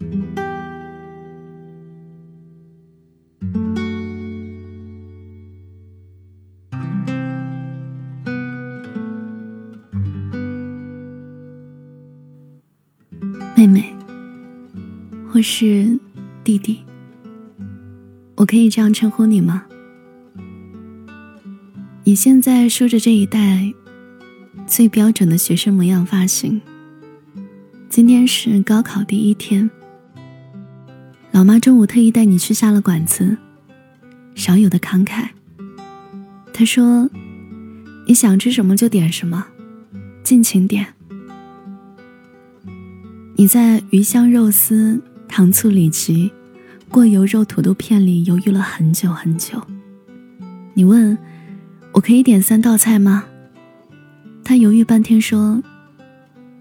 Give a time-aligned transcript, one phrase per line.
[0.00, 0.06] 妹
[13.66, 13.92] 妹，
[15.28, 15.98] 或是
[16.44, 16.78] 弟弟，
[18.36, 19.64] 我可以这样称呼你吗？
[22.04, 23.74] 你现在梳着这一代
[24.64, 26.60] 最标准的学生模样发型。
[27.88, 29.68] 今天是高考第一天，
[31.30, 33.36] 老妈中午特意带你去下了馆子，
[34.34, 35.28] 少有的慷慨。
[36.52, 37.08] 她说
[38.08, 39.46] ：“你想吃什么就点什么，
[40.24, 40.94] 尽情点。”
[43.36, 46.32] 你在鱼香肉丝、糖醋里脊、
[46.88, 49.62] 过油肉土豆片里犹豫了很久很久。
[50.74, 51.16] 你问
[51.94, 53.26] ：“我可以点三道菜吗？”
[54.42, 55.62] 他犹豫半天说：“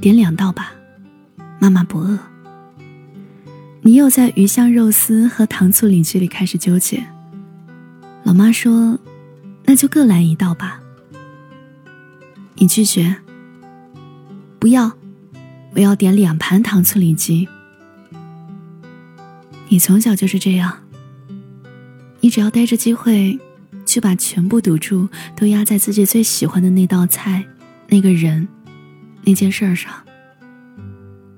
[0.00, 0.72] 点两道吧，
[1.58, 2.16] 妈妈不饿。”
[3.82, 7.04] 你又在鱼香肉丝和糖醋里脊里开始纠结。
[8.22, 8.98] 老妈说
[9.64, 10.80] ：“那就各来一道吧。”
[12.56, 13.16] 你拒绝
[14.60, 14.92] ：“不要。”
[15.72, 17.48] 我要点两盘糖醋里脊。
[19.68, 20.78] 你从小就是这样，
[22.18, 23.38] 你只要逮着机会，
[23.86, 27.46] 就把全部赌注都压在自己最喜欢的那道菜、
[27.86, 28.48] 那个人、
[29.22, 29.92] 那件事上。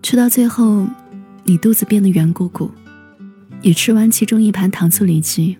[0.03, 0.87] 吃到最后，
[1.45, 2.71] 你肚子变得圆鼓鼓，
[3.61, 5.59] 也吃完其中一盘糖醋里脊。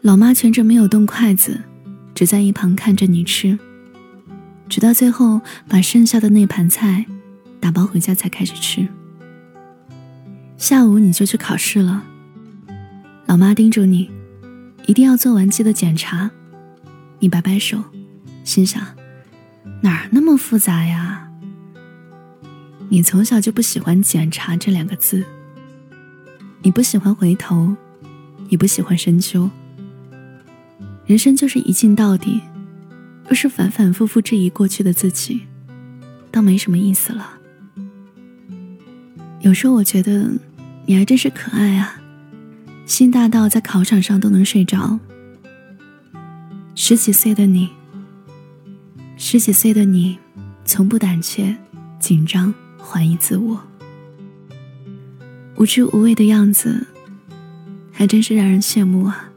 [0.00, 1.60] 老妈全程没有动筷子，
[2.14, 3.58] 只在一旁看着你吃。
[4.68, 7.06] 直到最后，把剩下的那盘菜
[7.60, 8.88] 打包回家才开始吃。
[10.56, 12.04] 下午你就去考试了，
[13.26, 14.10] 老妈叮嘱你，
[14.86, 16.30] 一定要做完记得检查。
[17.18, 17.82] 你摆摆手，
[18.44, 18.82] 心想，
[19.82, 21.23] 哪儿那么复杂呀？
[22.94, 25.24] 你从小就不喜欢“检查”这两个字，
[26.62, 27.74] 你不喜欢回头，
[28.48, 29.50] 你不喜欢深究，
[31.04, 32.40] 人生就是一镜到底。
[33.26, 35.40] 若是反反复复质疑过去的自己，
[36.30, 37.32] 倒没什么意思了。
[39.40, 40.30] 有时候我觉得
[40.86, 42.00] 你还真是可爱啊，
[42.86, 45.00] 心大到在考场上都能睡着。
[46.76, 47.70] 十几岁的你，
[49.16, 50.16] 十几岁的你，
[50.64, 51.56] 从不胆怯、
[51.98, 52.54] 紧张、
[52.86, 53.58] 怀疑自我，
[55.56, 56.86] 无知无畏的样子，
[57.90, 59.30] 还真是让人羡慕啊。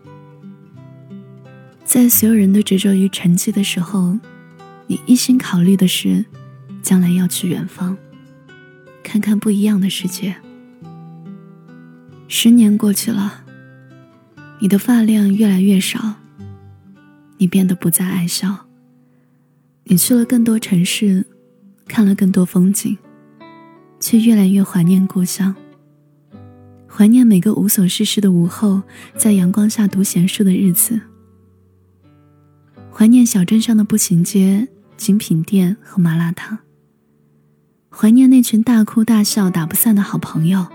[1.85, 4.19] 在所有人都执着于成绩的时候，
[4.88, 6.25] 你一心考虑的是
[6.84, 7.97] 将来要去远方，
[9.02, 10.35] 看看不一样的世界。
[12.28, 13.46] 十年过去了，
[14.59, 16.16] 你的发量越来越少，
[17.38, 18.66] 你变得不再爱笑。
[19.85, 21.25] 你去了更多城市，
[21.88, 22.97] 看了更多风景，
[24.00, 25.56] 却越来越怀念故乡，
[26.88, 28.81] 怀念每个无所事事的午后，
[29.16, 31.00] 在阳光下读闲书的日子。
[32.91, 36.58] 怀念小镇上的步行街、精品店和麻辣烫。
[37.90, 40.68] 怀念那群大哭大笑、打不散的好朋友。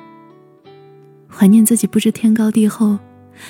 [1.28, 2.98] 怀念自己不知天高地厚，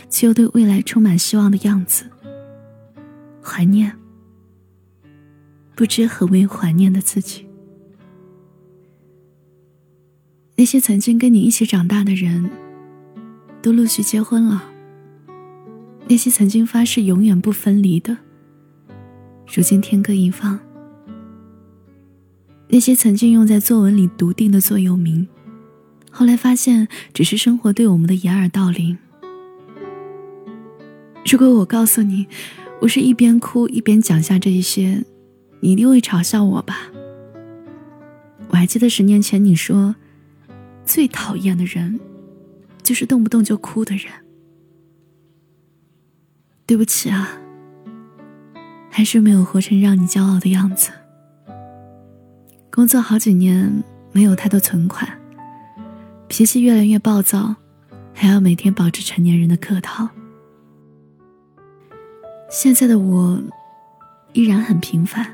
[0.08, 2.04] 却又对未来充满希望的样子。
[3.42, 3.92] 怀念
[5.74, 7.46] 不知何为怀念的自己。
[10.62, 12.48] 那些曾经跟你一起长大的人，
[13.60, 14.62] 都陆续结婚了。
[16.06, 18.16] 那些曾经发誓永远不分离的。
[19.52, 20.60] 如今天各一方，
[22.68, 25.26] 那些曾经用在作文里笃定的座右铭，
[26.12, 28.96] 后来发现只是生活对我们的掩耳盗铃。
[31.26, 32.28] 如果我告诉你，
[32.80, 35.04] 我是一边哭一边讲下这一些，
[35.58, 36.86] 你一定会嘲笑我吧？
[38.50, 39.96] 我还记得十年前你说，
[40.84, 41.98] 最讨厌的人，
[42.82, 44.12] 就是动不动就哭的人。
[46.66, 47.38] 对不起啊。
[48.94, 50.90] 还是没有活成让你骄傲的样子。
[52.70, 53.82] 工作好几年，
[54.12, 55.08] 没有太多存款，
[56.28, 57.56] 脾气越来越暴躁，
[58.12, 60.10] 还要每天保持成年人的客套。
[62.50, 63.42] 现在的我，
[64.34, 65.26] 依然很平凡，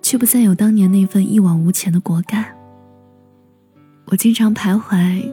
[0.00, 2.55] 却不再有当年那份一往无前的果敢。
[4.06, 5.32] 我经常徘徊，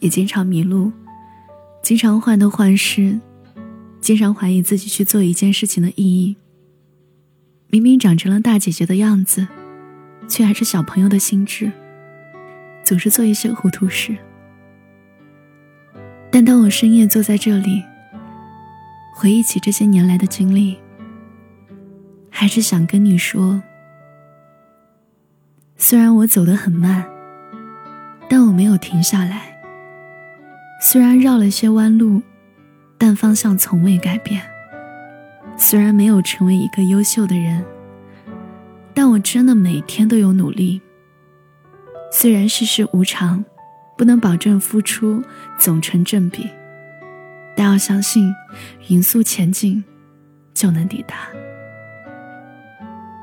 [0.00, 0.90] 也经常迷路，
[1.82, 3.20] 经常患得患失，
[4.00, 6.36] 经常怀疑自己去做一件事情的意义。
[7.68, 9.46] 明明长成了大姐姐的样子，
[10.28, 11.70] 却还是小朋友的心智，
[12.82, 14.16] 总是做一些糊涂事。
[16.30, 17.84] 但当我深夜坐在这里，
[19.14, 20.76] 回忆起这些年来的经历，
[22.30, 23.62] 还是想跟你说：
[25.76, 27.08] 虽然我走得很慢，
[28.28, 29.58] 但我没有停下来。
[30.80, 32.22] 虽然绕了些弯路，
[32.96, 34.42] 但方向从未改变。
[35.56, 37.64] 虽然没有成为一个优秀的人，
[38.94, 40.80] 但我真的每天都有努力。
[42.12, 43.44] 虽然世事无常，
[43.96, 45.22] 不能保证付出
[45.58, 46.48] 总成正比，
[47.56, 48.32] 但要相信，
[48.88, 49.82] 匀速前进，
[50.54, 51.16] 就能抵达。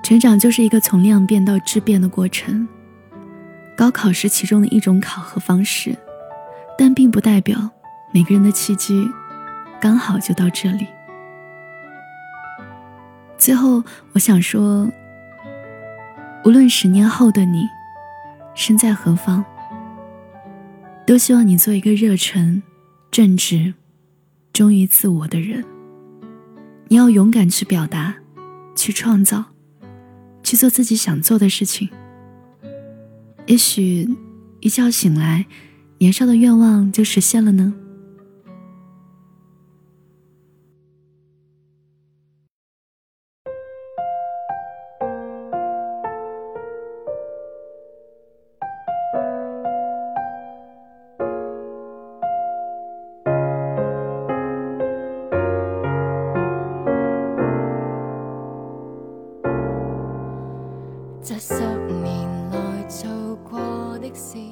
[0.04, 2.68] 成长就是一个从量变到质变的过程。
[3.78, 5.96] 高考是其中的一种考核方式，
[6.78, 7.70] 但并不代表
[8.14, 9.10] 每个人的契机
[9.82, 10.88] 刚好就到这里。
[13.38, 13.84] 最后，
[14.14, 14.90] 我想说，
[16.46, 17.68] 无论十年后的你
[18.54, 19.44] 身在何方，
[21.06, 22.64] 都希望你做一个热忱、
[23.12, 23.74] 正直、
[24.54, 25.64] 忠于自我的人。
[26.88, 28.16] 你要勇敢去表达，
[28.74, 29.44] 去创造，
[30.44, 31.90] 去做自己想做的事情。
[33.48, 34.10] 也许，
[34.60, 35.46] 一觉醒来，
[36.00, 37.74] 年少的愿望就实现了呢。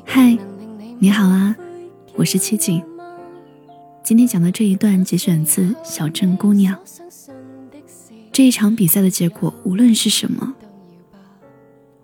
[0.06, 0.38] 嗨，
[0.98, 1.56] 你好啊，
[2.16, 2.84] 我是七景。
[4.04, 6.76] 今天讲的这一段节选自《小镇姑娘》。
[8.32, 10.56] 这一场比赛的结果，无论是什么，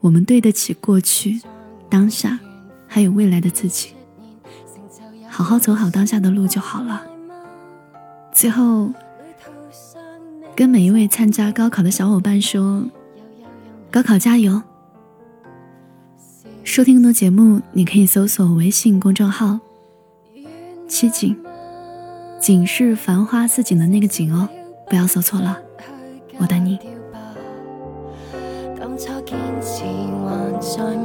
[0.01, 1.41] 我们对得起过去、
[1.89, 2.39] 当下，
[2.87, 3.93] 还有未来的自己。
[5.27, 7.03] 好好走好当下的路就好了。
[8.31, 8.93] 最后，
[10.55, 12.83] 跟每一位参加高考的小伙伴说：
[13.89, 14.61] 高考加油！
[16.69, 19.59] 收听更多节目，你可以搜索微信公众号
[20.87, 21.35] “七景”，
[22.39, 24.47] 景是繁花似锦的那个景哦，
[24.87, 25.59] 不要搜错了。
[26.37, 26.77] 我等你。
[30.61, 31.01] 情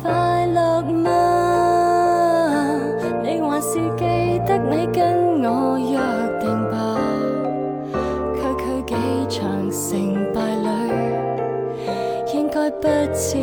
[0.00, 1.10] 快乐吗？
[3.22, 4.02] 你还是记
[4.46, 5.90] 得你跟我约
[6.40, 6.74] 定吧
[8.36, 8.90] 区区几
[9.28, 9.40] 场
[9.70, 9.80] 成
[10.32, 10.66] 败里
[12.34, 13.36] 应该不至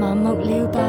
[0.00, 0.80] 盲目了吧？